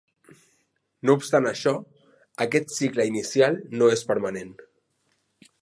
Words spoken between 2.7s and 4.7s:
cicle inicial no és permanent.